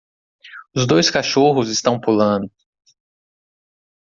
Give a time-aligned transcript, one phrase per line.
[0.73, 2.51] Os dois cachorros estão pulando.